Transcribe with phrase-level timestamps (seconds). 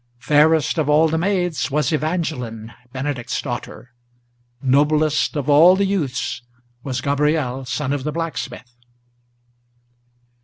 [0.17, 3.91] Fairest of all the maids was Evangeline, Benedict's daughter!
[4.59, 6.41] Noblest of all the youths
[6.81, 8.73] was Gabriel, son of the blacksmith!